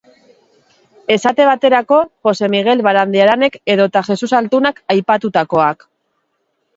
[1.15, 1.99] Esate baterako,
[2.29, 5.87] Jose Migel Barandiaranek edota Jesus Altunak aipatutakoak.